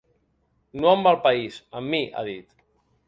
[0.85, 2.57] No amb el país, amb mi, ha dit.